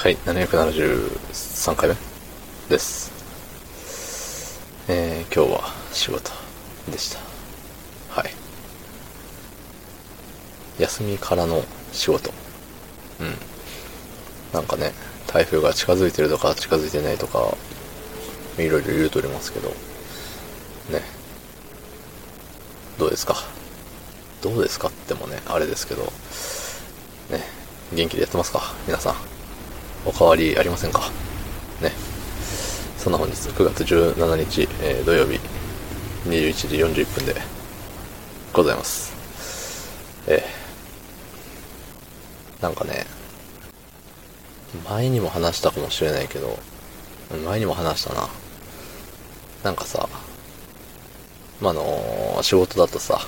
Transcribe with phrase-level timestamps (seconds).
[0.00, 1.96] はい、773回目
[2.68, 3.10] です。
[4.86, 6.30] えー、今日は仕事
[6.88, 7.18] でした。
[8.08, 8.30] はい。
[10.80, 12.30] 休みからの仕事。
[13.18, 13.34] うん。
[14.52, 14.92] なんかね、
[15.26, 17.52] 台風が近づいてるとか近づいてないとか、
[18.56, 21.02] いろいろ言うとおりますけど、ね。
[23.00, 23.34] どうですか？
[24.42, 26.04] どうですかってもね、あれですけど、
[27.36, 27.42] ね、
[27.92, 28.62] 元気でやってますか？
[28.86, 29.37] 皆さん。
[30.08, 31.10] お変わりありませんか？
[31.82, 31.92] ね。
[32.96, 35.38] そんな本日9月17日、えー土曜日
[36.26, 36.52] 21
[36.94, 37.36] 時41分で
[38.54, 39.12] ございます。
[40.26, 43.06] えーなんかね、
[44.88, 46.58] 前にも話したかもしれないけど、
[47.44, 48.28] 前にも話したな。
[49.62, 50.08] なんかさ、
[51.60, 53.20] まあ、あの仕事だとさ、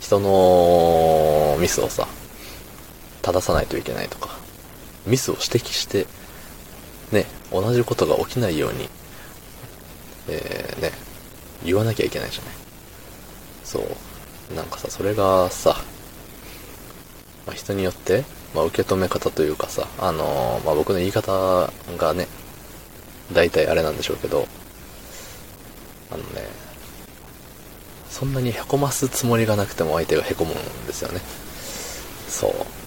[0.00, 2.06] 人のミスをさ、
[3.22, 4.33] 正さないといけないとか、
[5.06, 6.06] ミスを指摘して、
[7.12, 8.88] ね、同じことが起きないように、
[10.28, 10.92] えー、ね、
[11.64, 12.54] 言わなきゃいけないじゃない。
[13.64, 14.54] そう。
[14.54, 15.76] なんかさ、それがさ、
[17.46, 22.26] まあ、人によって、まあ、受け止め方というかさ、あのーまあ、僕の言い方がね、
[23.32, 24.46] 大体あれなんでしょうけど、
[26.10, 26.46] あのね、
[28.08, 31.20] そんなに凹ますつもりがなくても相手が凹むんですよね。
[32.28, 32.83] そう。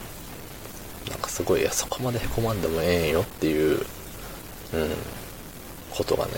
[1.38, 3.86] すごい、いや、そこまで凹まんでもええんよっていう、うん、
[5.92, 6.32] ことがね、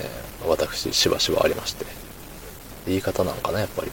[0.45, 1.86] 私、しばしばありまして。
[2.86, 3.92] 言い方なんかな、やっぱり。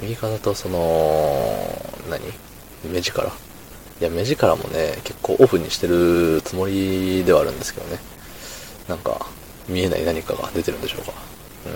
[0.00, 2.22] 言い方とその、何？
[2.84, 3.26] 目力？
[4.00, 7.98] いや、目力もね、結構オフにしてるつもりではあるんですけどね。
[8.86, 9.26] なんか、
[9.68, 11.12] 見えない何かが出てるんでしょうか。
[11.66, 11.72] うん。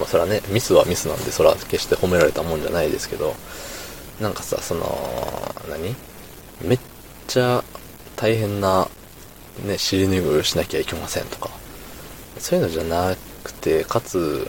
[0.00, 3.36] まあ、それはね、ミスはミスなんで、それは決して褒められたもんじゃないですけど、
[4.20, 5.94] なんかさ、その、何？
[6.64, 6.78] めっ
[7.26, 7.64] ちゃ
[8.16, 8.88] 大変な、
[9.64, 11.50] ね、尻拭いをしなきゃいけませんとか、
[12.38, 14.48] そういうのじゃなくて、かつ、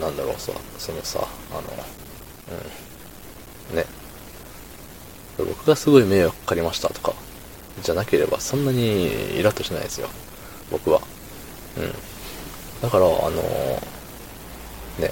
[0.00, 1.60] なんだろうさ、そのさ、あの、
[3.70, 3.84] うん、ね、
[5.38, 7.14] 僕がすごい迷惑かかりましたとか、
[7.82, 10.08] じゃなければそんなにイラッとしないですよ。
[10.70, 11.00] 僕は。
[11.78, 11.92] うん。
[12.82, 13.42] だから、あの
[14.98, 15.10] ね、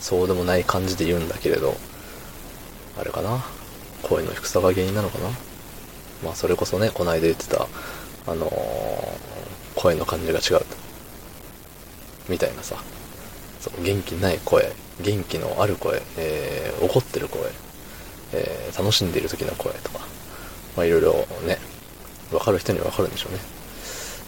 [0.00, 1.76] そうでもない感じで言うんだけれど、
[2.98, 3.44] あれかな
[4.02, 5.28] 声の低さが原因なのかな？
[6.24, 7.66] まあそれこそね、この間言ってた、
[8.26, 8.52] あのー
[9.74, 10.76] 声の感じが違うと。
[12.28, 12.76] みたいなさ、
[13.60, 14.70] そう元気ない声、
[15.00, 17.40] 元気のある声、えー怒ってる声、
[18.34, 20.00] えー楽しんでいる時の声とか、
[20.76, 21.12] まあいろいろ
[21.46, 21.58] ね、
[22.32, 23.38] わかる人にはわかるんでしょうね。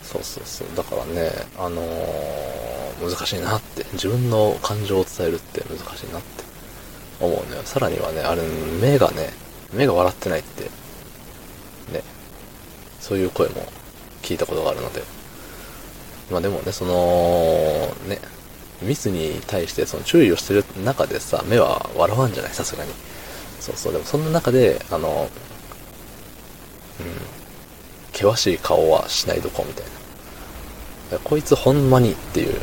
[0.03, 0.69] そうそうそう。
[0.77, 2.65] だからね、あのー
[3.01, 6.45] 難しいなって、自分の感情を伝えるって難しいなって
[7.21, 7.63] 思うのよ。
[7.65, 8.43] さらにはね、あれ、
[8.81, 9.31] 目がね、
[9.75, 10.65] 目が笑ってないって、
[11.93, 12.03] ね、
[13.01, 13.67] そういう声も
[14.23, 15.03] 聞いたことがあるので、
[16.31, 18.19] まあでもね、その、ね、
[18.83, 22.93] ミスに対してその注意をしてる中でさ、目は笑わんじゃない、さすがに。
[23.61, 25.29] そうそう、でもそんな中で、あの、
[27.01, 27.07] うん、
[28.13, 29.85] 険しい顔はしないどこみたい
[31.13, 31.19] な。
[31.19, 32.61] こいつほんまにっていう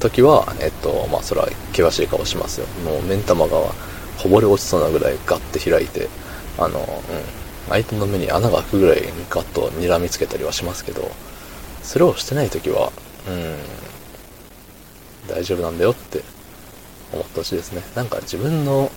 [0.00, 2.66] 時は、えっと、まあ、それは険しい顔しますよ。
[2.84, 3.58] もう目ん玉が
[4.22, 6.08] こぼれ落ちそうなぐらいガッて開いて、
[6.58, 6.86] あの、うん、
[7.68, 11.10] 相手の目に穴が開くぐらいにガッと睨みつけたりはしますけど、
[11.82, 12.92] それをしてない時は、
[13.28, 13.56] うん、
[15.28, 16.22] 大丈夫なんだよって
[17.12, 17.82] 思ってほしいですね。
[17.94, 18.90] なんか自分の、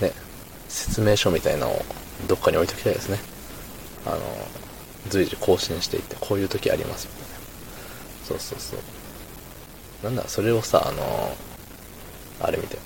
[0.00, 0.12] ね、
[0.68, 1.84] 説明書みたいなのを
[2.28, 3.18] どっかに置いときたいですね。
[4.06, 4.18] あの、
[5.08, 7.36] 随時更新していって、こういう時ありますみたいな。
[8.26, 10.04] そうそうそう。
[10.04, 11.36] なんだ、それをさ、あの、
[12.40, 12.78] あれみたい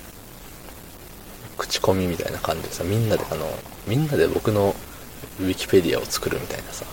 [1.81, 1.87] な。
[1.87, 3.47] 口コミみたいな感じでさ、みんなであの、
[3.87, 4.75] みんなで僕の
[5.39, 6.85] ウィキペディアを作るみたいなさ。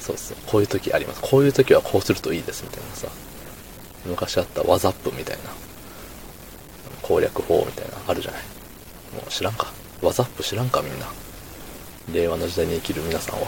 [0.00, 1.20] そうそう、こういう時あります。
[1.20, 3.08] こういう時はこうするといいですみたいなさ。
[4.06, 5.42] 昔あったワザップみたいな。
[7.02, 8.42] 攻略法みたいな、あるじゃない？
[9.14, 9.72] もう知らんか？
[10.02, 10.80] ワザップ知らんか？
[10.82, 11.06] みんな。
[12.12, 13.46] 令和の時代に生きる皆さんは。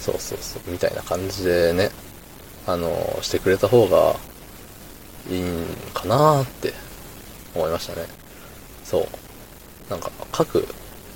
[0.00, 1.90] そうそうそう、みたいな感じでね、
[2.66, 4.16] あの、してくれた方が
[5.30, 6.72] いいんかなーって
[7.54, 8.06] 思いましたね。
[8.90, 9.06] そう。
[9.88, 10.66] なんか、各、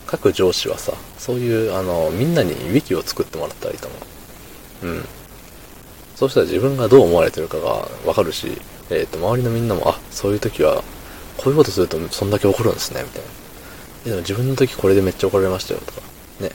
[0.06, 3.97] 各上司はさ、そういう、あの、みんなにウィキを作ってもらったらいいと思
[4.85, 4.87] う。
[4.87, 5.05] うん。
[6.15, 8.61] そうしたら自分がどう思われてるかがわかるし、
[8.91, 10.85] えっ、と、周りのみんなも、あ、そういう時は、
[11.37, 13.29] こういうことするとそんだけ怒るんですね、みたいな。
[14.05, 16.03] でも自分の時これでめっちゃ怒られましたよ、とか。
[16.41, 16.50] ね。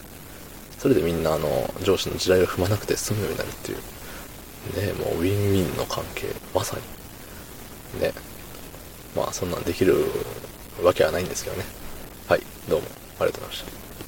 [0.78, 3.78] それでみんな、あの、上司の地雷を踏まなくて済むようになるっていう。
[4.78, 6.28] ね、もうウィンウィンの関係。
[6.56, 6.78] まさ
[7.96, 8.02] に。
[8.02, 8.14] ね。
[9.16, 10.06] まあ、そんなんできる
[10.84, 11.64] わけはないんですけどね。
[12.28, 12.88] はい、どうも
[13.20, 14.00] ありがとうございました。